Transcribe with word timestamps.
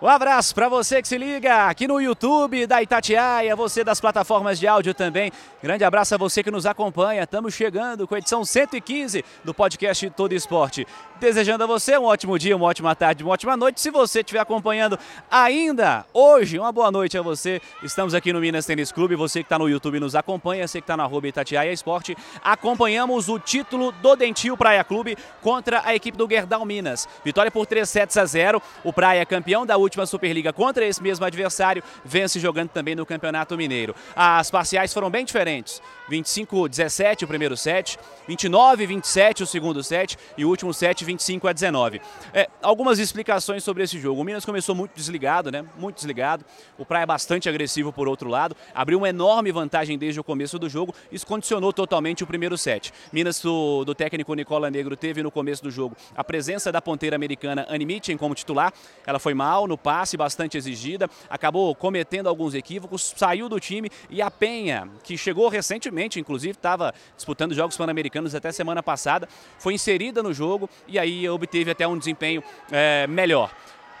Um 0.00 0.08
abraço 0.08 0.54
para 0.54 0.68
você 0.68 1.00
que 1.00 1.08
se 1.08 1.16
liga 1.16 1.68
aqui 1.68 1.88
no 1.88 1.98
YouTube 1.98 2.66
da 2.66 2.82
Itatiaia, 2.82 3.56
você 3.56 3.82
das 3.82 3.98
plataformas 3.98 4.58
de 4.58 4.68
áudio 4.68 4.92
também. 4.92 5.32
Grande 5.62 5.84
abraço 5.84 6.14
a 6.14 6.18
você 6.18 6.42
que 6.42 6.50
nos 6.50 6.66
acompanha. 6.66 7.22
Estamos 7.22 7.54
chegando 7.54 8.06
com 8.06 8.14
a 8.14 8.18
edição 8.18 8.44
115 8.44 9.24
do 9.42 9.54
podcast 9.54 10.10
Todo 10.10 10.34
Esporte. 10.34 10.86
Desejando 11.18 11.64
a 11.64 11.66
você 11.66 11.96
um 11.96 12.04
ótimo 12.04 12.38
dia, 12.38 12.54
uma 12.54 12.66
ótima 12.66 12.94
tarde, 12.94 13.24
uma 13.24 13.32
ótima 13.32 13.56
noite. 13.56 13.80
Se 13.80 13.90
você 13.90 14.20
estiver 14.20 14.38
acompanhando 14.38 14.98
ainda 15.30 16.04
hoje, 16.12 16.58
uma 16.58 16.70
boa 16.70 16.90
noite 16.90 17.16
a 17.16 17.22
você. 17.22 17.58
Estamos 17.82 18.12
aqui 18.12 18.34
no 18.34 18.38
Minas 18.38 18.66
Tênis 18.66 18.92
Clube. 18.92 19.16
Você 19.16 19.38
que 19.38 19.46
está 19.46 19.58
no 19.58 19.66
YouTube 19.66 19.98
nos 19.98 20.14
acompanha, 20.14 20.68
você 20.68 20.78
que 20.78 20.84
está 20.84 20.94
na 20.94 21.04
arroba 21.04 21.26
Itatiaia 21.26 21.72
Esporte. 21.72 22.14
Acompanhamos 22.44 23.30
o 23.30 23.38
título 23.38 23.92
do 23.92 24.14
Dentil 24.14 24.58
Praia 24.58 24.84
Clube 24.84 25.16
contra 25.40 25.80
a 25.86 25.94
equipe 25.94 26.18
do 26.18 26.28
Gerdau 26.28 26.66
Minas. 26.66 27.08
Vitória 27.24 27.50
por 27.50 27.64
3 27.64 27.88
sets 27.88 28.18
a 28.18 28.26
0. 28.26 28.60
O 28.84 28.92
Praia 28.92 29.24
campeão 29.24 29.64
da 29.64 29.78
última 29.78 29.95
Superliga 30.04 30.52
contra 30.52 30.84
esse 30.84 31.02
mesmo 31.02 31.24
adversário, 31.24 31.82
vence 32.04 32.38
jogando 32.38 32.68
também 32.68 32.94
no 32.94 33.06
Campeonato 33.06 33.56
Mineiro. 33.56 33.94
As 34.14 34.50
parciais 34.50 34.92
foram 34.92 35.08
bem 35.08 35.24
diferentes. 35.24 35.80
25-17 36.10 37.24
o 37.24 37.26
primeiro 37.26 37.56
set, 37.56 37.98
29-27 38.28 39.42
o 39.42 39.46
segundo 39.46 39.82
set 39.82 40.16
e 40.36 40.44
o 40.44 40.48
último 40.48 40.72
set 40.72 41.04
25 41.04 41.48
a 41.48 41.52
19. 41.52 42.00
É, 42.32 42.48
algumas 42.62 42.98
explicações 42.98 43.64
sobre 43.64 43.82
esse 43.82 43.98
jogo. 43.98 44.20
O 44.20 44.24
Minas 44.24 44.44
começou 44.44 44.74
muito 44.74 44.92
desligado, 44.94 45.50
né? 45.50 45.64
Muito 45.76 45.96
desligado. 45.96 46.44
O 46.78 46.84
Praia 46.84 47.04
é 47.04 47.06
bastante 47.06 47.48
agressivo 47.48 47.92
por 47.92 48.08
outro 48.08 48.28
lado, 48.28 48.56
abriu 48.74 48.98
uma 48.98 49.08
enorme 49.08 49.50
vantagem 49.52 49.98
desde 49.98 50.20
o 50.20 50.24
começo 50.24 50.58
do 50.58 50.68
jogo. 50.68 50.94
Isso 51.10 51.26
condicionou 51.26 51.72
totalmente 51.72 52.22
o 52.22 52.26
primeiro 52.26 52.56
set. 52.56 52.92
Minas 53.12 53.40
do, 53.40 53.84
do 53.84 53.94
técnico 53.94 54.34
Nicola 54.34 54.70
Negro 54.70 54.96
teve 54.96 55.22
no 55.22 55.30
começo 55.30 55.62
do 55.62 55.70
jogo 55.70 55.96
a 56.14 56.24
presença 56.24 56.70
da 56.72 56.82
ponteira 56.82 57.16
americana 57.16 57.66
Annie 57.68 57.86
Mitchen 57.86 58.16
como 58.16 58.34
titular. 58.34 58.72
Ela 59.06 59.18
foi 59.18 59.34
mal 59.34 59.66
no 59.66 59.78
passe, 59.78 60.16
bastante 60.16 60.56
exigida, 60.56 61.08
acabou 61.28 61.74
cometendo 61.74 62.28
alguns 62.28 62.54
equívocos, 62.54 63.14
saiu 63.16 63.48
do 63.48 63.58
time 63.60 63.90
e 64.10 64.20
a 64.22 64.30
Penha, 64.30 64.88
que 65.02 65.16
chegou 65.16 65.48
recentemente, 65.48 65.95
inclusive 66.18 66.52
estava 66.52 66.92
disputando 67.16 67.54
jogos 67.54 67.76
pan-americanos 67.76 68.34
até 68.34 68.52
semana 68.52 68.82
passada, 68.82 69.28
foi 69.58 69.74
inserida 69.74 70.22
no 70.22 70.32
jogo 70.32 70.68
e 70.86 70.98
aí 70.98 71.28
obteve 71.28 71.70
até 71.70 71.86
um 71.86 71.98
desempenho 71.98 72.42
é, 72.70 73.06
melhor. 73.06 73.50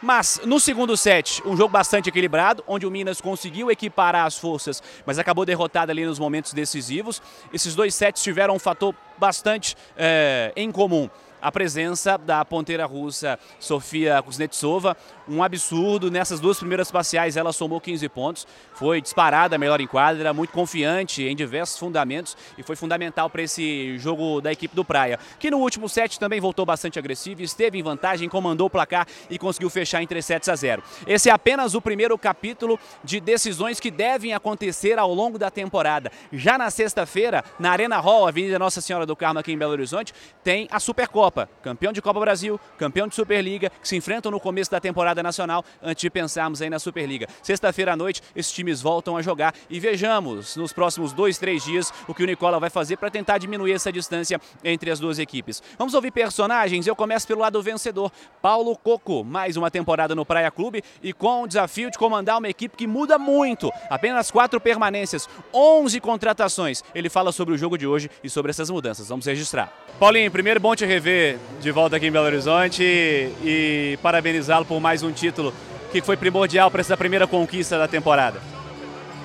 Mas 0.02 0.40
no 0.44 0.60
segundo 0.60 0.96
set, 0.96 1.42
um 1.46 1.56
jogo 1.56 1.70
bastante 1.70 2.08
equilibrado, 2.08 2.62
onde 2.66 2.86
o 2.86 2.90
Minas 2.90 3.20
conseguiu 3.20 3.70
equiparar 3.70 4.26
as 4.26 4.36
forças, 4.36 4.82
mas 5.06 5.18
acabou 5.18 5.44
derrotado 5.44 5.90
ali 5.90 6.04
nos 6.04 6.18
momentos 6.18 6.52
decisivos. 6.52 7.22
Esses 7.52 7.74
dois 7.74 7.94
sets 7.94 8.22
tiveram 8.22 8.54
um 8.54 8.58
fator 8.58 8.94
bastante 9.18 9.74
é, 9.96 10.52
em 10.54 10.70
comum 10.70 11.08
a 11.46 11.52
presença 11.52 12.18
da 12.18 12.44
ponteira 12.44 12.84
russa 12.86 13.38
Sofia 13.60 14.20
Kuznetsova. 14.20 14.96
Um 15.28 15.44
absurdo. 15.44 16.10
Nessas 16.10 16.40
duas 16.40 16.58
primeiras 16.58 16.90
parciais 16.90 17.36
ela 17.36 17.52
somou 17.52 17.80
15 17.80 18.08
pontos. 18.08 18.48
Foi 18.74 19.00
disparada 19.00 19.56
melhor 19.56 19.80
em 19.80 19.86
quadra, 19.86 20.32
muito 20.32 20.50
confiante 20.50 21.22
em 21.22 21.36
diversos 21.36 21.78
fundamentos 21.78 22.36
e 22.58 22.64
foi 22.64 22.74
fundamental 22.74 23.30
para 23.30 23.42
esse 23.42 23.96
jogo 23.96 24.40
da 24.40 24.50
equipe 24.50 24.74
do 24.74 24.84
Praia, 24.84 25.20
que 25.38 25.48
no 25.48 25.58
último 25.58 25.88
set 25.88 26.18
também 26.18 26.40
voltou 26.40 26.66
bastante 26.66 26.98
agressivo, 26.98 27.40
esteve 27.42 27.78
em 27.78 27.82
vantagem, 27.82 28.28
comandou 28.28 28.66
o 28.66 28.70
placar 28.70 29.06
e 29.30 29.38
conseguiu 29.38 29.70
fechar 29.70 30.02
em 30.02 30.06
3 30.06 30.24
sets 30.24 30.48
a 30.48 30.56
0. 30.56 30.82
Esse 31.06 31.30
é 31.30 31.32
apenas 31.32 31.74
o 31.74 31.80
primeiro 31.80 32.18
capítulo 32.18 32.76
de 33.04 33.20
decisões 33.20 33.78
que 33.78 33.90
devem 33.90 34.34
acontecer 34.34 34.98
ao 34.98 35.14
longo 35.14 35.38
da 35.38 35.48
temporada. 35.48 36.10
Já 36.32 36.58
na 36.58 36.70
sexta-feira, 36.70 37.44
na 37.56 37.70
Arena 37.70 38.00
Hall, 38.00 38.26
Avenida 38.26 38.58
Nossa 38.58 38.80
Senhora 38.80 39.06
do 39.06 39.14
Carmo 39.14 39.38
aqui 39.38 39.52
em 39.52 39.58
Belo 39.58 39.70
Horizonte, 39.72 40.12
tem 40.42 40.66
a 40.72 40.80
Supercopa 40.80 41.35
Copa, 41.36 41.50
campeão 41.62 41.92
de 41.92 42.00
Copa 42.00 42.18
Brasil, 42.18 42.58
campeão 42.78 43.06
de 43.06 43.14
Superliga, 43.14 43.68
que 43.68 43.86
se 43.86 43.94
enfrentam 43.94 44.32
no 44.32 44.40
começo 44.40 44.70
da 44.70 44.80
temporada 44.80 45.22
nacional 45.22 45.62
antes 45.82 46.00
de 46.00 46.08
pensarmos 46.08 46.62
aí 46.62 46.70
na 46.70 46.78
Superliga. 46.78 47.28
Sexta-feira 47.42 47.92
à 47.92 47.96
noite, 47.96 48.22
esses 48.34 48.50
times 48.50 48.80
voltam 48.80 49.18
a 49.18 49.22
jogar 49.22 49.54
e 49.68 49.78
vejamos 49.78 50.56
nos 50.56 50.72
próximos 50.72 51.12
dois, 51.12 51.36
três 51.36 51.62
dias 51.62 51.92
o 52.08 52.14
que 52.14 52.22
o 52.22 52.26
Nicola 52.26 52.58
vai 52.58 52.70
fazer 52.70 52.96
para 52.96 53.10
tentar 53.10 53.36
diminuir 53.36 53.72
essa 53.72 53.92
distância 53.92 54.40
entre 54.64 54.90
as 54.90 54.98
duas 54.98 55.18
equipes. 55.18 55.62
Vamos 55.78 55.92
ouvir 55.92 56.10
personagens. 56.10 56.86
Eu 56.86 56.96
começo 56.96 57.28
pelo 57.28 57.40
lado 57.40 57.62
vencedor, 57.62 58.10
Paulo 58.40 58.74
Coco, 58.74 59.22
mais 59.22 59.58
uma 59.58 59.70
temporada 59.70 60.14
no 60.14 60.24
Praia 60.24 60.50
Clube 60.50 60.82
e 61.02 61.12
com 61.12 61.42
o 61.42 61.46
desafio 61.46 61.90
de 61.90 61.98
comandar 61.98 62.38
uma 62.38 62.48
equipe 62.48 62.76
que 62.76 62.86
muda 62.86 63.18
muito. 63.18 63.70
Apenas 63.90 64.30
quatro 64.30 64.58
permanências, 64.58 65.28
11 65.52 66.00
contratações. 66.00 66.82
Ele 66.94 67.10
fala 67.10 67.30
sobre 67.30 67.52
o 67.52 67.58
jogo 67.58 67.76
de 67.76 67.86
hoje 67.86 68.10
e 68.24 68.30
sobre 68.30 68.50
essas 68.50 68.70
mudanças. 68.70 69.08
Vamos 69.08 69.26
registrar. 69.26 69.70
Paulinho, 69.98 70.30
primeiro 70.30 70.60
bom 70.60 70.74
te 70.74 70.86
rever 70.86 71.15
de 71.60 71.70
volta 71.70 71.96
aqui 71.96 72.06
em 72.06 72.12
Belo 72.12 72.26
Horizonte 72.26 72.82
e, 72.82 73.32
e 73.44 73.98
parabenizá-lo 74.02 74.64
por 74.64 74.80
mais 74.80 75.02
um 75.02 75.12
título 75.12 75.52
que 75.90 76.00
foi 76.02 76.16
primordial 76.16 76.70
para 76.70 76.80
essa 76.80 76.96
primeira 76.96 77.26
conquista 77.26 77.78
da 77.78 77.88
temporada. 77.88 78.40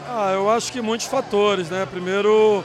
Ah, 0.08 0.32
eu 0.34 0.50
acho 0.50 0.72
que 0.72 0.82
muitos 0.82 1.08
fatores, 1.08 1.70
né? 1.70 1.88
Primeiro, 1.90 2.64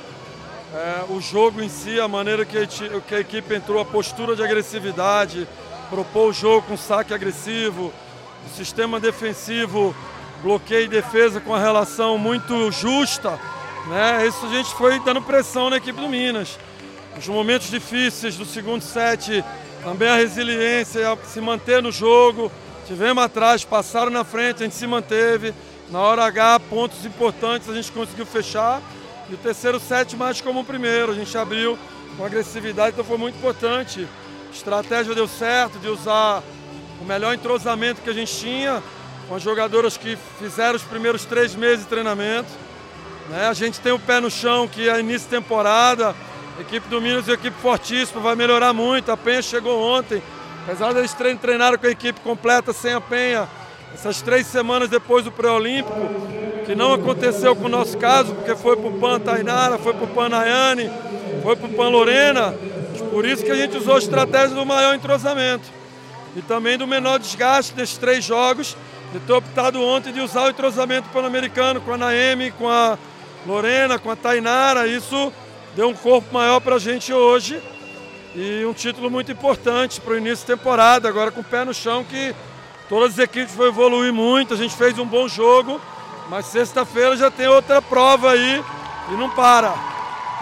é, 0.74 1.04
o 1.08 1.20
jogo 1.20 1.62
em 1.62 1.68
si, 1.68 2.00
a 2.00 2.08
maneira 2.08 2.44
que 2.44 2.58
a, 2.58 2.66
que 2.66 3.14
a 3.14 3.20
equipe 3.20 3.54
entrou, 3.54 3.80
a 3.80 3.84
postura 3.84 4.34
de 4.34 4.42
agressividade, 4.42 5.46
propôs 5.88 6.36
o 6.36 6.40
jogo 6.40 6.66
com 6.68 6.76
saque 6.76 7.14
agressivo, 7.14 7.92
o 8.46 8.56
sistema 8.56 8.98
defensivo, 8.98 9.94
bloqueio 10.42 10.84
e 10.84 10.88
defesa 10.88 11.40
com 11.40 11.54
a 11.54 11.58
relação 11.58 12.18
muito 12.18 12.70
justa, 12.72 13.38
né? 13.88 14.26
Isso 14.26 14.44
a 14.46 14.48
gente 14.48 14.74
foi 14.74 14.98
dando 15.00 15.22
pressão 15.22 15.70
na 15.70 15.76
equipe 15.76 16.00
do 16.00 16.08
Minas 16.08 16.58
os 17.18 17.26
momentos 17.28 17.70
difíceis 17.70 18.36
do 18.36 18.44
segundo 18.44 18.82
set, 18.82 19.44
também 19.82 20.08
a 20.08 20.16
resiliência, 20.16 21.16
se 21.24 21.40
manter 21.40 21.82
no 21.82 21.90
jogo. 21.90 22.50
Tivemos 22.86 23.22
atrás, 23.22 23.64
passaram 23.64 24.10
na 24.10 24.24
frente, 24.24 24.62
a 24.62 24.66
gente 24.66 24.74
se 24.74 24.86
manteve. 24.86 25.54
Na 25.90 26.00
hora 26.00 26.24
H, 26.24 26.60
pontos 26.68 27.04
importantes 27.06 27.68
a 27.68 27.74
gente 27.74 27.90
conseguiu 27.92 28.26
fechar. 28.26 28.82
E 29.30 29.34
o 29.34 29.36
terceiro 29.38 29.80
set 29.80 30.16
mais 30.16 30.40
como 30.40 30.60
o 30.60 30.64
primeiro. 30.64 31.12
A 31.12 31.14
gente 31.14 31.36
abriu 31.36 31.78
com 32.16 32.24
agressividade, 32.24 32.92
então 32.92 33.04
foi 33.04 33.18
muito 33.18 33.36
importante. 33.36 34.06
A 34.48 34.54
estratégia 34.54 35.14
deu 35.14 35.26
certo 35.26 35.78
de 35.78 35.88
usar 35.88 36.42
o 37.00 37.04
melhor 37.04 37.34
entrosamento 37.34 38.02
que 38.02 38.10
a 38.10 38.14
gente 38.14 38.34
tinha 38.36 38.82
com 39.28 39.34
as 39.34 39.42
jogadoras 39.42 39.96
que 39.96 40.16
fizeram 40.38 40.76
os 40.76 40.82
primeiros 40.82 41.24
três 41.24 41.54
meses 41.54 41.80
de 41.80 41.86
treinamento. 41.86 42.48
Né? 43.28 43.48
A 43.48 43.52
gente 43.52 43.80
tem 43.80 43.92
o 43.92 43.98
pé 43.98 44.20
no 44.20 44.30
chão, 44.30 44.68
que 44.68 44.88
é 44.88 45.00
início 45.00 45.28
de 45.28 45.36
temporada, 45.36 46.14
equipe 46.62 46.88
do 46.88 47.00
Minas 47.00 47.28
é 47.28 47.32
uma 47.32 47.34
equipe 47.34 47.56
fortíssima, 47.60 48.20
vai 48.20 48.34
melhorar 48.34 48.72
muito. 48.72 49.10
A 49.12 49.16
Penha 49.16 49.42
chegou 49.42 49.80
ontem. 49.80 50.22
Apesar 50.64 50.92
deles 50.92 51.14
treinaram 51.14 51.78
com 51.78 51.86
a 51.86 51.90
equipe 51.90 52.20
completa 52.20 52.72
sem 52.72 52.92
a 52.92 53.00
Penha, 53.00 53.48
essas 53.94 54.20
três 54.20 54.46
semanas 54.46 54.88
depois 54.88 55.24
do 55.24 55.30
pré-olímpico, 55.30 55.96
que 56.66 56.74
não 56.74 56.92
aconteceu 56.92 57.54
com 57.54 57.66
o 57.66 57.68
nosso 57.68 57.96
caso, 57.98 58.34
porque 58.34 58.56
foi 58.56 58.76
para 58.76 58.88
o 58.88 58.98
Pan 58.98 59.20
Tainara, 59.20 59.78
foi 59.78 59.94
para 59.94 60.04
o 60.04 60.08
Pan 60.08 60.28
Nayane, 60.28 60.90
foi 61.42 61.54
para 61.54 61.66
o 61.66 61.72
Pan 61.72 61.88
Lorena. 61.88 62.52
Por 63.12 63.24
isso 63.24 63.44
que 63.44 63.50
a 63.52 63.54
gente 63.54 63.76
usou 63.76 63.94
a 63.94 63.98
estratégia 63.98 64.56
do 64.56 64.66
maior 64.66 64.94
entrosamento. 64.94 65.64
E 66.34 66.42
também 66.42 66.76
do 66.76 66.86
menor 66.86 67.18
desgaste 67.18 67.72
desses 67.72 67.96
três 67.96 68.24
jogos, 68.24 68.76
de 69.12 69.20
ter 69.20 69.32
optado 69.32 69.80
ontem 69.80 70.12
de 70.12 70.20
usar 70.20 70.46
o 70.46 70.50
entrosamento 70.50 71.08
pan-americano 71.10 71.80
com 71.80 71.92
a 71.92 71.96
Naemi, 71.96 72.50
com 72.50 72.68
a 72.68 72.98
Lorena, 73.46 73.98
com 74.00 74.10
a 74.10 74.16
Tainara. 74.16 74.88
Isso 74.88 75.32
deu 75.76 75.90
um 75.90 75.94
corpo 75.94 76.32
maior 76.32 76.58
para 76.58 76.76
a 76.76 76.78
gente 76.78 77.12
hoje 77.12 77.60
e 78.34 78.64
um 78.64 78.72
título 78.72 79.10
muito 79.10 79.30
importante 79.30 80.00
para 80.00 80.14
o 80.14 80.16
início 80.16 80.48
da 80.48 80.56
temporada, 80.56 81.06
agora 81.06 81.30
com 81.30 81.42
o 81.42 81.44
pé 81.44 81.66
no 81.66 81.74
chão 81.74 82.02
que 82.02 82.34
todas 82.88 83.12
as 83.12 83.18
equipes 83.18 83.54
vão 83.54 83.66
evoluir 83.66 84.10
muito, 84.10 84.54
a 84.54 84.56
gente 84.56 84.74
fez 84.74 84.98
um 84.98 85.04
bom 85.04 85.28
jogo, 85.28 85.78
mas 86.30 86.46
sexta-feira 86.46 87.14
já 87.14 87.30
tem 87.30 87.46
outra 87.46 87.82
prova 87.82 88.30
aí 88.30 88.64
e 89.10 89.14
não 89.16 89.28
para. 89.28 89.74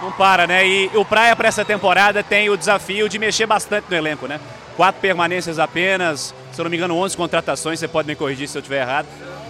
Não 0.01 0.11
para, 0.13 0.47
né? 0.47 0.65
E 0.65 0.89
o 0.93 1.03
Praia 1.03 1.35
para 1.35 1.49
essa 1.49 1.65
temporada 1.65 2.23
tem 2.23 2.49
o 2.49 2.57
desafio 2.57 3.09
de 3.09 3.19
mexer 3.19 3.45
bastante 3.45 3.87
no 3.89 3.95
elenco, 3.95 4.27
né? 4.27 4.39
Quatro 4.75 4.99
permanências 4.99 5.57
apenas, 5.57 6.35
se 6.51 6.59
eu 6.59 6.63
não 6.63 6.69
me 6.69 6.75
engano, 6.75 6.97
11 6.97 7.15
contratações, 7.15 7.79
você 7.79 7.87
pode 7.87 8.07
me 8.07 8.15
corrigir 8.15 8.47
se 8.47 8.57
eu 8.57 8.59
estiver 8.59 8.81
errado. 8.81 9.07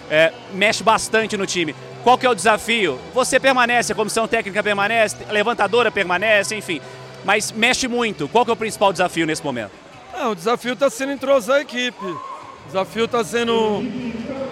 É, 0.10 0.32
mexe 0.54 0.84
bastante 0.84 1.36
no 1.36 1.48
time. 1.48 1.76
Qual 2.04 2.16
que 2.16 2.28
é 2.28 2.30
o 2.30 2.36
desafio? 2.36 3.00
Você 3.12 3.40
permanece, 3.40 3.92
a 3.92 3.96
comissão 3.96 4.28
técnica 4.28 4.62
permanece, 4.62 5.18
a 5.28 5.32
levantadora 5.32 5.90
permanece, 5.90 6.56
enfim. 6.56 6.80
Mas 7.24 7.52
mexe 7.52 7.88
muito. 7.88 8.28
Qual 8.28 8.46
que 8.46 8.52
é 8.52 8.54
o 8.54 8.58
principal 8.58 8.92
desafio 8.92 9.26
nesse 9.26 9.44
momento? 9.44 9.72
Ah, 10.14 10.30
o 10.30 10.36
desafio 10.36 10.74
está 10.74 10.92
sendo 10.92 11.14
entrosar 11.14 11.58
a 11.58 11.62
equipe. 11.62 12.06
O 12.06 12.68
desafio 12.68 13.06
está 13.06 13.24
sendo 13.24 13.84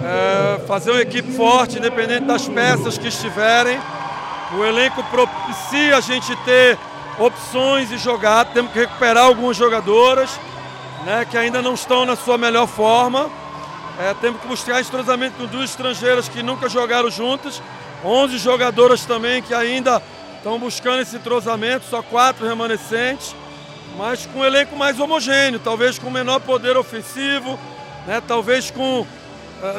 é, 0.01 0.65
fazer 0.65 0.89
uma 0.89 1.01
equipe 1.01 1.31
forte, 1.33 1.77
independente 1.77 2.25
das 2.25 2.47
peças 2.47 2.97
que 2.97 3.09
estiverem. 3.09 3.79
O 4.57 4.65
elenco 4.65 5.03
propicia 5.03 5.97
a 5.97 6.01
gente 6.01 6.35
ter 6.37 6.79
opções 7.19 7.91
e 7.91 7.97
jogar. 7.99 8.45
Temos 8.45 8.71
que 8.71 8.79
recuperar 8.79 9.25
algumas 9.25 9.55
jogadoras 9.55 10.39
né, 11.05 11.25
que 11.29 11.37
ainda 11.37 11.61
não 11.61 11.73
estão 11.73 12.05
na 12.05 12.15
sua 12.15 12.37
melhor 12.37 12.67
forma. 12.67 13.29
É, 13.99 14.13
temos 14.15 14.41
que 14.41 14.47
buscar 14.47 14.81
entrosamento 14.81 15.37
com 15.37 15.45
duas 15.45 15.69
estrangeiras 15.69 16.27
que 16.27 16.41
nunca 16.41 16.67
jogaram 16.67 17.11
juntas, 17.11 17.61
11 18.03 18.37
jogadoras 18.39 19.05
também 19.05 19.41
que 19.41 19.53
ainda 19.53 20.01
estão 20.37 20.57
buscando 20.57 21.01
esse 21.01 21.15
entrosamento, 21.15 21.85
só 21.85 22.01
quatro 22.01 22.45
remanescentes, 22.47 23.35
mas 23.97 24.25
com 24.25 24.39
um 24.39 24.45
elenco 24.45 24.75
mais 24.75 24.99
homogêneo, 24.99 25.59
talvez 25.59 25.99
com 25.99 26.09
menor 26.09 26.39
poder 26.39 26.75
ofensivo, 26.75 27.59
né, 28.07 28.21
talvez 28.27 28.71
com 28.71 29.01
uh, 29.01 29.07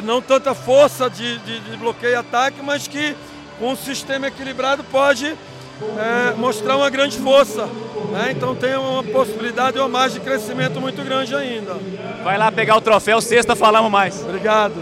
não 0.03 0.21
tanta 0.21 0.55
força 0.55 1.09
de, 1.09 1.37
de, 1.39 1.59
de 1.59 1.77
bloqueio 1.77 2.13
e 2.13 2.15
ataque, 2.15 2.61
mas 2.63 2.87
que 2.87 3.15
com 3.59 3.73
um 3.73 3.75
sistema 3.75 4.27
equilibrado 4.27 4.83
pode 4.85 5.35
é, 5.97 6.33
mostrar 6.35 6.77
uma 6.77 6.89
grande 6.89 7.17
força. 7.17 7.65
Né? 8.11 8.31
Então 8.31 8.55
tem 8.55 8.75
uma 8.75 9.03
possibilidade, 9.03 9.77
uma 9.77 9.89
margem 9.89 10.19
de 10.19 10.25
crescimento 10.25 10.79
muito 10.79 11.03
grande 11.03 11.35
ainda. 11.35 11.73
Vai 12.23 12.37
lá 12.37 12.51
pegar 12.51 12.75
o 12.75 12.81
troféu, 12.81 13.21
sexta 13.21 13.55
falamos 13.55 13.91
mais. 13.91 14.21
Obrigado. 14.23 14.73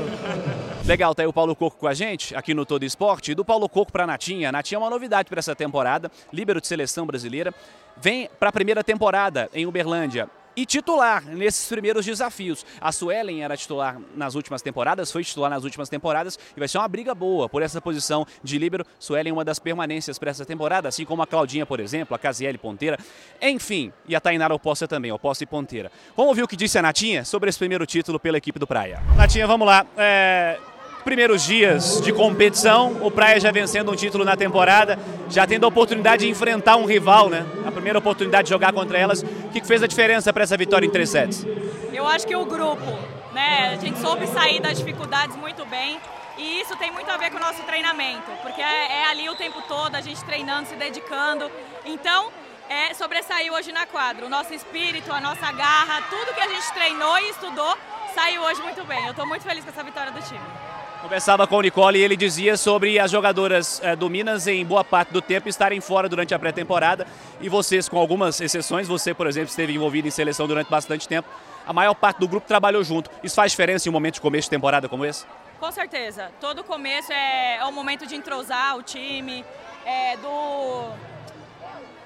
Legal, 0.85 1.15
tá 1.15 1.23
aí 1.23 1.27
o 1.27 1.31
Paulo 1.31 1.55
Coco 1.55 1.77
com 1.77 1.87
a 1.87 1.93
gente, 1.93 2.35
aqui 2.35 2.53
no 2.53 2.65
Todo 2.65 2.83
Esporte. 2.83 3.33
Do 3.33 3.45
Paulo 3.45 3.69
Coco 3.69 3.91
para 3.91 4.03
a 4.03 4.07
Natinha. 4.07 4.51
Natinha 4.51 4.77
é 4.77 4.81
uma 4.81 4.89
novidade 4.89 5.29
para 5.29 5.39
essa 5.39 5.55
temporada, 5.55 6.11
líbero 6.31 6.59
de 6.59 6.67
seleção 6.67 7.05
brasileira. 7.05 7.53
Vem 7.95 8.29
para 8.37 8.49
a 8.49 8.51
primeira 8.51 8.83
temporada 8.83 9.49
em 9.53 9.65
Uberlândia 9.65 10.29
e 10.55 10.65
titular 10.65 11.23
nesses 11.25 11.67
primeiros 11.67 12.05
desafios. 12.05 12.65
A 12.79 12.91
Suelen 12.91 13.43
era 13.43 13.57
titular 13.57 13.99
nas 14.15 14.35
últimas 14.35 14.61
temporadas, 14.61 15.11
foi 15.11 15.23
titular 15.23 15.49
nas 15.49 15.63
últimas 15.63 15.89
temporadas 15.89 16.37
e 16.55 16.59
vai 16.59 16.67
ser 16.67 16.77
uma 16.77 16.87
briga 16.87 17.13
boa 17.15 17.49
por 17.49 17.61
essa 17.61 17.81
posição 17.81 18.25
de 18.43 18.57
líbero. 18.57 18.85
Suelen 18.99 19.31
é 19.31 19.33
uma 19.33 19.45
das 19.45 19.59
permanências 19.59 20.19
para 20.19 20.31
essa 20.31 20.45
temporada, 20.45 20.87
assim 20.87 21.05
como 21.05 21.21
a 21.21 21.27
Claudinha, 21.27 21.65
por 21.65 21.79
exemplo, 21.79 22.15
a 22.15 22.19
Casiele 22.19 22.57
Ponteira. 22.57 22.97
Enfim, 23.41 23.91
e 24.07 24.15
a 24.15 24.19
Tainara 24.19 24.53
Oposta 24.53 24.87
também, 24.87 25.11
Oposta 25.11 25.43
e 25.43 25.47
Ponteira. 25.47 25.91
Vamos 26.15 26.29
ouvir 26.29 26.43
o 26.43 26.47
que 26.47 26.55
disse 26.55 26.77
a 26.77 26.81
Natinha 26.81 27.25
sobre 27.25 27.49
esse 27.49 27.59
primeiro 27.59 27.85
título 27.85 28.19
pela 28.19 28.37
equipe 28.37 28.59
do 28.59 28.67
Praia. 28.67 29.01
Natinha, 29.15 29.47
vamos 29.47 29.67
lá. 29.67 29.85
É 29.97 30.59
primeiros 31.03 31.43
dias 31.43 32.01
de 32.01 32.11
competição, 32.11 32.97
o 33.01 33.11
Praia 33.11 33.39
já 33.39 33.51
vencendo 33.51 33.91
um 33.91 33.95
título 33.95 34.23
na 34.23 34.35
temporada, 34.35 34.97
já 35.29 35.45
tendo 35.45 35.65
a 35.65 35.67
oportunidade 35.67 36.25
de 36.25 36.31
enfrentar 36.31 36.77
um 36.77 36.85
rival, 36.85 37.29
né? 37.29 37.45
A 37.65 37.71
primeira 37.71 37.99
oportunidade 37.99 38.45
de 38.45 38.49
jogar 38.49 38.73
contra 38.73 38.97
elas. 38.97 39.21
O 39.21 39.49
que 39.49 39.63
fez 39.65 39.83
a 39.83 39.87
diferença 39.87 40.31
para 40.33 40.43
essa 40.43 40.57
vitória 40.57 40.85
em 40.85 40.89
três 40.89 41.09
sets? 41.09 41.45
Eu 41.91 42.07
acho 42.07 42.25
que 42.25 42.35
o 42.35 42.45
grupo, 42.45 42.97
né? 43.33 43.73
A 43.73 43.77
gente 43.77 43.99
soube 43.99 44.25
sair 44.27 44.61
das 44.61 44.77
dificuldades 44.77 45.35
muito 45.35 45.65
bem. 45.65 45.99
E 46.37 46.61
isso 46.61 46.75
tem 46.77 46.91
muito 46.91 47.09
a 47.11 47.17
ver 47.17 47.29
com 47.29 47.37
o 47.37 47.39
nosso 47.39 47.61
treinamento, 47.61 48.31
porque 48.41 48.59
é, 48.59 49.01
é 49.01 49.05
ali 49.05 49.29
o 49.29 49.35
tempo 49.35 49.61
todo, 49.67 49.93
a 49.93 50.01
gente 50.01 50.23
treinando, 50.25 50.67
se 50.67 50.75
dedicando. 50.75 51.49
Então, 51.85 52.31
é, 52.67 52.93
sobressaiu 52.95 53.53
hoje 53.53 53.71
na 53.71 53.85
quadra. 53.85 54.25
O 54.25 54.29
nosso 54.29 54.51
espírito, 54.51 55.11
a 55.11 55.21
nossa 55.21 55.51
garra, 55.51 56.01
tudo 56.09 56.33
que 56.33 56.41
a 56.41 56.47
gente 56.47 56.73
treinou 56.73 57.19
e 57.19 57.29
estudou 57.29 57.77
saiu 58.15 58.41
hoje 58.41 58.61
muito 58.61 58.83
bem. 58.85 59.03
Eu 59.05 59.11
estou 59.11 59.27
muito 59.27 59.43
feliz 59.43 59.63
com 59.63 59.69
essa 59.69 59.83
vitória 59.83 60.11
do 60.11 60.21
time. 60.21 60.62
Conversava 61.03 61.45
com 61.45 61.57
o 61.57 61.61
Nicole 61.61 61.99
e 61.99 62.01
ele 62.01 62.15
dizia 62.15 62.55
sobre 62.55 62.97
as 62.97 63.11
jogadoras 63.11 63.81
é, 63.83 63.93
do 63.93 64.09
Minas, 64.09 64.47
em 64.47 64.65
boa 64.65 64.85
parte 64.85 65.11
do 65.11 65.21
tempo, 65.21 65.49
estarem 65.49 65.81
fora 65.81 66.07
durante 66.07 66.33
a 66.33 66.39
pré-temporada 66.39 67.05
e 67.41 67.49
vocês, 67.49 67.89
com 67.89 67.99
algumas 67.99 68.39
exceções, 68.39 68.87
você, 68.87 69.13
por 69.13 69.27
exemplo, 69.27 69.49
esteve 69.49 69.73
envolvido 69.73 70.07
em 70.07 70.11
seleção 70.11 70.47
durante 70.47 70.69
bastante 70.69 71.05
tempo, 71.05 71.27
a 71.67 71.73
maior 71.73 71.93
parte 71.93 72.21
do 72.21 72.27
grupo 72.27 72.47
trabalhou 72.47 72.81
junto. 72.85 73.11
Isso 73.21 73.35
faz 73.35 73.51
diferença 73.51 73.85
em 73.85 73.91
um 73.91 73.91
momento 73.91 74.13
de 74.13 74.21
começo 74.21 74.45
de 74.45 74.51
temporada 74.51 74.87
como 74.87 75.03
esse? 75.03 75.25
Com 75.59 75.69
certeza. 75.73 76.31
Todo 76.39 76.63
começo 76.63 77.11
é, 77.11 77.57
é 77.57 77.65
um 77.65 77.73
momento 77.73 78.07
de 78.07 78.15
entrosar 78.15 78.77
o 78.77 78.81
time, 78.81 79.43
é, 79.85 80.15
do 80.15 80.89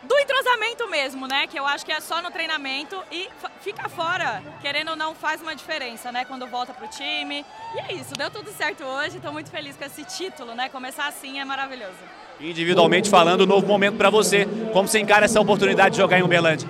do 0.08 0.18
entrosamento 0.18 0.88
mesmo, 0.90 1.28
né? 1.28 1.46
Que 1.48 1.60
eu 1.60 1.66
acho 1.66 1.86
que 1.86 1.92
é 1.92 2.00
só 2.00 2.22
no 2.22 2.32
treinamento 2.32 2.98
e 3.12 3.30
fica 3.62 3.90
fora, 3.90 4.42
querendo 4.62 4.90
ou 4.90 4.96
não, 4.96 5.14
faz 5.14 5.42
uma 5.42 5.56
diferença, 5.56 6.12
né? 6.12 6.26
Quando 6.26 6.48
volta 6.48 6.74
pro 6.74 6.88
time. 6.88 7.46
E 7.76 7.80
é 7.80 7.94
isso, 7.94 8.14
deu 8.14 8.32
tudo 8.32 8.50
certo 8.52 8.84
hoje, 8.84 9.18
estou 9.18 9.34
muito 9.34 9.50
feliz 9.50 9.76
com 9.76 9.84
esse 9.84 10.04
título, 10.06 10.56
né? 10.56 10.70
Começar 10.70 11.08
assim 11.08 11.40
é 11.40 11.46
maravilhoso. 11.46 11.98
Individualmente 12.40 13.10
falando, 13.10 13.46
novo 13.46 13.68
momento 13.68 13.98
para 13.98 14.10
você. 14.10 14.48
Como 14.72 14.88
você 14.88 15.00
encara 15.00 15.26
essa 15.26 15.42
oportunidade 15.42 15.92
de 15.92 15.98
jogar 15.98 16.20
em 16.20 16.24
Uberlândia? 16.24 16.70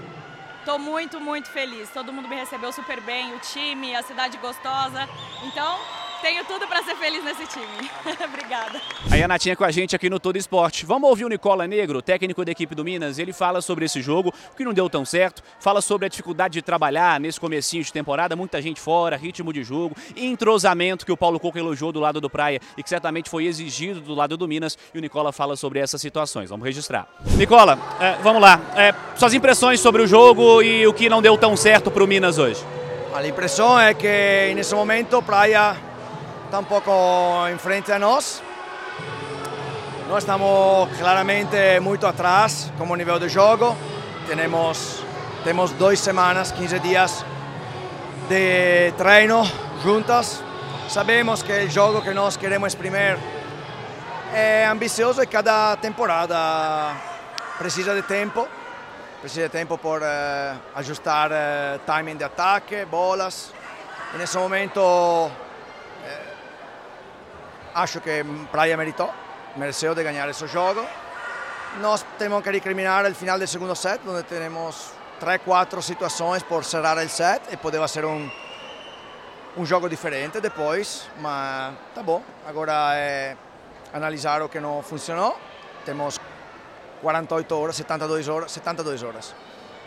Estou 0.59 0.79
muito, 0.79 1.19
muito 1.19 1.49
feliz. 1.49 1.89
Todo 1.91 2.11
mundo 2.11 2.27
me 2.27 2.35
recebeu 2.35 2.71
super 2.73 2.99
bem, 3.01 3.33
o 3.33 3.39
time, 3.39 3.95
a 3.95 4.01
cidade 4.01 4.37
gostosa. 4.37 5.07
Então, 5.43 5.77
tenho 6.21 6.43
tudo 6.45 6.67
para 6.67 6.83
ser 6.83 6.95
feliz 6.95 7.23
nesse 7.23 7.45
time. 7.47 7.89
Obrigada. 8.25 8.81
Aí 9.11 9.21
a 9.23 9.27
Natinha 9.27 9.55
com 9.55 9.63
a 9.63 9.71
gente 9.71 9.95
aqui 9.95 10.09
no 10.09 10.19
Todo 10.19 10.37
Esporte. 10.37 10.85
Vamos 10.85 11.09
ouvir 11.09 11.25
o 11.25 11.29
Nicola 11.29 11.67
Negro, 11.67 12.01
técnico 12.01 12.43
da 12.43 12.51
equipe 12.51 12.73
do 12.75 12.83
Minas. 12.83 13.19
Ele 13.19 13.33
fala 13.33 13.61
sobre 13.61 13.85
esse 13.85 14.01
jogo, 14.01 14.33
o 14.51 14.55
que 14.55 14.63
não 14.63 14.73
deu 14.73 14.89
tão 14.89 15.05
certo. 15.05 15.43
Fala 15.59 15.81
sobre 15.81 16.05
a 16.05 16.09
dificuldade 16.09 16.53
de 16.53 16.61
trabalhar 16.61 17.19
nesse 17.19 17.39
comecinho 17.39 17.83
de 17.83 17.91
temporada, 17.91 18.35
muita 18.35 18.61
gente 18.61 18.79
fora, 18.79 19.15
ritmo 19.15 19.53
de 19.53 19.63
jogo, 19.63 19.95
entrosamento 20.15 21.05
que 21.05 21.11
o 21.11 21.17
Paulo 21.17 21.39
Coco 21.39 21.57
elogiou 21.57 21.91
do 21.91 21.99
lado 21.99 22.19
do 22.19 22.29
Praia 22.29 22.59
e 22.77 22.83
que 22.83 22.89
certamente 22.89 23.29
foi 23.29 23.45
exigido 23.45 24.01
do 24.01 24.13
lado 24.13 24.37
do 24.37 24.47
Minas. 24.47 24.77
E 24.93 24.97
o 24.97 25.01
Nicola 25.01 25.31
fala 25.31 25.55
sobre 25.55 25.79
essas 25.79 26.01
situações. 26.01 26.49
Vamos 26.49 26.65
registrar. 26.65 27.07
Nicola, 27.35 27.79
é, 27.99 28.15
vamos 28.21 28.41
lá. 28.41 28.59
É, 28.75 28.93
suas 29.15 29.33
impressões 29.33 29.79
sobre 29.79 30.01
o 30.01 30.07
jogo 30.07 30.61
e 30.61 30.85
o 30.87 30.93
que 30.93 31.09
não 31.09 31.21
deu 31.21 31.37
tão 31.37 31.55
certo 31.55 31.91
para 31.91 32.03
o 32.03 32.07
Minas 32.07 32.37
hoje. 32.37 32.63
A 33.13 33.25
impressão 33.25 33.79
é 33.79 33.93
que 33.93 34.53
nesse 34.53 34.75
momento 34.75 35.21
Praia 35.23 35.86
está 36.47 36.59
un 36.59 36.65
poco 36.65 37.45
enfrente 37.49 37.91
a 37.91 37.99
nós. 37.99 38.41
Nós 40.07 40.19
estamos 40.19 40.89
claramente 40.97 41.77
muito 41.81 42.07
atrás 42.07 42.71
como 42.77 42.95
nível 42.95 43.19
de 43.19 43.27
jogo. 43.27 43.75
Temos, 44.27 45.03
temos 45.43 45.71
duas 45.73 45.99
semanas, 45.99 46.53
15 46.53 46.79
dias 46.79 47.25
de 48.29 48.93
treino 48.97 49.43
juntas. 49.83 50.41
Sabemos 50.87 51.43
que 51.43 51.65
o 51.65 51.69
jogo 51.69 52.01
que 52.01 52.13
nós 52.13 52.37
queremos 52.37 52.73
exprimir 52.73 53.17
é 54.33 54.65
ambicioso 54.67 55.21
e 55.21 55.27
cada 55.27 55.75
temporada 55.75 56.95
precisa 57.57 57.93
de 57.93 58.03
tempo. 58.03 58.47
Precisa 59.19 59.43
de 59.43 59.49
tempo 59.49 59.77
por 59.77 60.01
uh, 60.01 60.05
ajustar 60.75 61.29
uh, 61.29 61.79
timing 61.85 62.15
de 62.15 62.23
ataque, 62.23 62.85
bolas. 62.85 63.51
E 64.13 64.17
nesse 64.17 64.37
momento 64.37 65.29
acho 67.77 68.01
que 68.01 68.25
Praia 68.51 68.75
meritou, 68.75 69.13
mereceu 69.55 69.93
de 69.93 70.03
ganhar 70.03 70.27
esse 70.29 70.47
jogo. 70.47 70.83
Nós 71.79 72.03
temos 72.17 72.41
que 72.43 72.49
recriminar 72.49 73.05
o 73.05 73.13
final 73.13 73.37
do 73.37 73.45
segundo 73.47 73.75
set, 73.75 74.01
onde 74.07 74.23
temos 74.23 74.91
três, 75.19 75.41
quatro 75.43 75.81
situações 75.81 76.41
por 76.43 76.63
cerrar 76.65 76.97
o 76.97 77.09
set 77.09 77.41
e 77.51 77.57
poderia 77.57 77.87
ser 77.87 78.03
um, 78.05 78.29
um 79.55 79.65
jogo 79.65 79.87
diferente 79.87 80.41
depois, 80.41 81.07
mas 81.19 81.75
tá 81.93 82.01
bom. 82.01 82.23
Agora 82.47 82.95
é 82.95 83.37
analisar 83.93 84.41
o 84.41 84.49
que 84.49 84.59
não 84.59 84.81
funcionou. 84.81 85.37
Temos 85.85 86.19
48 87.01 87.55
horas, 87.55 87.75
72 87.75 88.27
horas, 88.27 88.51
72 88.51 89.03
horas 89.03 89.35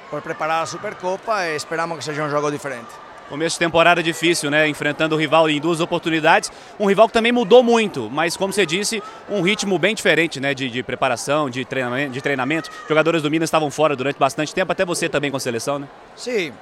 por 0.09 0.23
preparar 0.23 0.63
a 0.63 0.67
Supercopa 0.67 1.47
e 1.47 1.57
esperamos 1.57 1.99
que 1.99 2.05
seja 2.05 2.23
um 2.23 2.31
jogo 2.31 2.51
diferente. 2.51 3.10
Começo 3.31 3.55
de 3.55 3.61
temporada 3.61 4.03
difícil, 4.03 4.51
né? 4.51 4.67
Enfrentando 4.67 5.15
o 5.15 5.19
rival 5.19 5.49
em 5.49 5.61
duas 5.61 5.81
oportunidades. 5.81 6.51
Um 6.81 6.87
rival 6.87 7.07
que 7.07 7.13
também 7.13 7.31
mudou 7.31 7.63
muito, 7.63 8.11
mas 8.11 8.37
como 8.37 8.53
você 8.53 8.67
disse, 8.67 9.01
um 9.29 9.41
ritmo 9.41 9.79
bem 9.79 9.95
diferente, 9.95 10.41
né? 10.41 10.53
De, 10.53 10.69
de 10.69 10.83
preparação, 10.83 11.49
de 11.49 11.65
treinamento, 11.65 12.11
de 12.11 12.21
treinamento. 12.21 12.71
Jogadores 12.89 13.23
do 13.23 13.31
Minas 13.31 13.47
estavam 13.47 13.71
fora 13.71 13.95
durante 13.95 14.19
bastante 14.19 14.53
tempo, 14.53 14.73
até 14.73 14.85
você 14.85 15.09
também 15.09 15.31
com 15.31 15.37
a 15.37 15.41
seleção, 15.41 15.79
né? 15.79 15.89
Sim. 16.17 16.53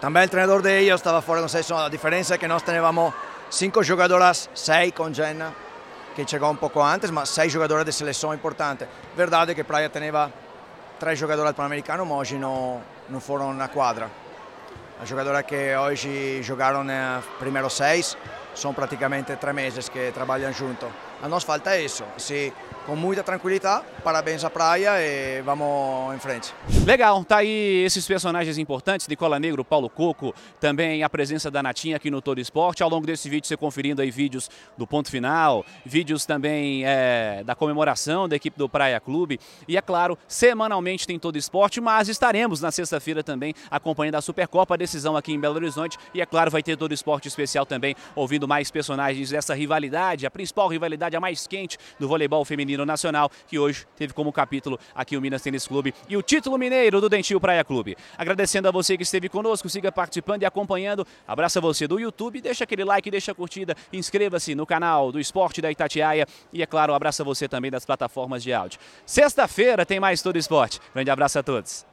Também 0.00 0.24
o 0.24 0.28
treinador 0.28 0.60
de 0.62 0.80
eles 0.82 0.94
estava 0.94 1.22
fora 1.22 1.38
com 1.38 1.46
a 1.46 1.48
seleção. 1.48 1.78
A 1.78 1.88
diferença 1.88 2.34
é 2.34 2.38
que 2.38 2.48
nós 2.48 2.60
tínhamos 2.62 3.14
cinco 3.48 3.80
jogadoras, 3.84 4.50
seis 4.52 4.90
com 4.90 5.14
Jenna, 5.14 5.54
que 6.16 6.28
chegou 6.28 6.50
um 6.50 6.56
pouco 6.56 6.82
antes, 6.82 7.08
mas 7.12 7.28
seis 7.28 7.52
jogadoras 7.52 7.84
de 7.84 7.92
seleção 7.92 8.34
importante. 8.34 8.84
Verdade 9.16 9.54
que 9.54 9.62
Praia 9.62 9.88
tinha 9.88 10.32
três 10.98 11.16
jogadoras 11.16 11.52
pan-americanos, 11.52 12.04
mas 12.04 12.18
hoje 12.18 12.36
não, 12.36 12.80
não 13.08 13.20
foram 13.20 13.54
na 13.54 13.68
quadra. 13.68 14.10
As 15.02 15.08
jogadoras 15.08 15.44
que 15.46 15.74
hoje 15.76 16.42
jogaram 16.42 16.84
nos 16.84 17.24
primeiros 17.38 17.72
seis 17.72 18.18
são 18.54 18.74
praticamente 18.74 19.34
três 19.36 19.54
meses 19.54 19.88
que 19.88 20.12
trabalham 20.12 20.52
junto. 20.52 20.86
A 21.22 21.26
nós 21.26 21.42
falta 21.42 21.78
isso. 21.78 22.04
Assim, 22.14 22.52
com 22.86 22.96
muita 22.96 23.22
tranquilidade, 23.22 23.84
parabéns 24.02 24.44
à 24.44 24.50
praia 24.50 24.92
e 25.00 25.42
vamos 25.42 26.14
em 26.14 26.18
frente. 26.18 26.52
Legal, 26.86 27.22
tá 27.24 27.38
aí 27.38 27.84
esses 27.84 28.06
personagens 28.06 28.58
importantes, 28.58 29.06
Nicola 29.06 29.38
Negro, 29.38 29.64
Paulo 29.64 29.88
Coco, 29.88 30.34
também 30.58 31.02
a 31.02 31.10
presença 31.10 31.50
da 31.50 31.62
Natinha 31.62 31.96
aqui 31.96 32.10
no 32.10 32.22
Todo 32.22 32.40
Esporte. 32.40 32.82
Ao 32.82 32.88
longo 32.88 33.06
desse 33.06 33.28
vídeo 33.28 33.46
você 33.46 33.56
conferindo 33.56 34.00
aí 34.00 34.10
vídeos 34.10 34.50
do 34.76 34.86
ponto 34.86 35.10
final, 35.10 35.64
vídeos 35.84 36.24
também 36.24 36.84
é, 36.84 37.42
da 37.44 37.54
comemoração 37.54 38.28
da 38.28 38.36
equipe 38.36 38.58
do 38.58 38.68
Praia 38.68 38.98
Clube. 38.98 39.38
E 39.68 39.76
é 39.76 39.82
claro, 39.82 40.18
semanalmente 40.26 41.06
tem 41.06 41.18
Todo 41.18 41.36
Esporte, 41.36 41.80
mas 41.80 42.08
estaremos 42.08 42.60
na 42.60 42.70
sexta-feira 42.72 43.22
também 43.22 43.54
acompanhando 43.70 44.16
a 44.16 44.22
Supercopa, 44.22 44.74
a 44.74 44.76
decisão 44.76 45.16
aqui 45.16 45.32
em 45.32 45.38
Belo 45.38 45.56
Horizonte. 45.56 45.98
E 46.14 46.20
é 46.20 46.26
claro, 46.26 46.50
vai 46.50 46.62
ter 46.62 46.76
Todo 46.76 46.94
Esporte 46.94 47.28
especial 47.28 47.66
também, 47.66 47.94
ouvindo 48.14 48.48
mais 48.48 48.70
personagens 48.70 49.30
dessa 49.30 49.54
rivalidade, 49.54 50.26
a 50.26 50.30
principal 50.30 50.68
rivalidade 50.68 51.14
a 51.16 51.20
mais 51.20 51.46
quente 51.46 51.78
do 51.98 52.08
voleibol 52.08 52.44
feminino 52.44 52.69
nacional, 52.78 53.30
que 53.46 53.58
hoje 53.58 53.86
teve 53.96 54.12
como 54.12 54.32
capítulo 54.32 54.78
aqui 54.94 55.16
o 55.16 55.20
Minas 55.20 55.42
Tênis 55.42 55.66
Clube 55.66 55.94
e 56.08 56.16
o 56.16 56.22
título 56.22 56.56
mineiro 56.58 57.00
do 57.00 57.08
Dentil 57.08 57.40
Praia 57.40 57.64
Clube. 57.64 57.96
Agradecendo 58.16 58.68
a 58.68 58.70
você 58.70 58.96
que 58.96 59.02
esteve 59.02 59.28
conosco, 59.28 59.68
siga 59.68 59.92
participando 59.92 60.42
e 60.42 60.46
acompanhando. 60.46 61.06
Abraço 61.26 61.58
a 61.58 61.62
você 61.62 61.86
do 61.86 61.98
YouTube, 61.98 62.40
deixa 62.40 62.64
aquele 62.64 62.84
like, 62.84 63.10
deixa 63.10 63.32
a 63.32 63.34
curtida, 63.34 63.76
inscreva-se 63.92 64.54
no 64.54 64.66
canal 64.66 65.12
do 65.12 65.20
Esporte 65.20 65.60
da 65.60 65.70
Itatiaia 65.70 66.26
e, 66.52 66.62
é 66.62 66.66
claro, 66.66 66.92
um 66.92 66.96
abraço 66.96 67.22
a 67.22 67.24
você 67.24 67.48
também 67.48 67.70
das 67.70 67.84
plataformas 67.84 68.42
de 68.42 68.52
áudio. 68.52 68.78
Sexta-feira 69.04 69.84
tem 69.84 70.00
mais 70.00 70.22
Todo 70.22 70.36
Esporte. 70.36 70.80
Grande 70.94 71.10
abraço 71.10 71.38
a 71.38 71.42
todos. 71.42 71.86